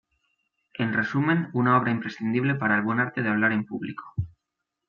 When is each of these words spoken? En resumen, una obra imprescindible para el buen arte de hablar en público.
En 0.73 0.93
resumen, 0.95 1.51
una 1.53 1.77
obra 1.77 1.91
imprescindible 1.91 2.55
para 2.55 2.75
el 2.75 2.81
buen 2.81 2.99
arte 2.99 3.21
de 3.21 3.29
hablar 3.29 3.51
en 3.51 3.67
público. 3.67 4.15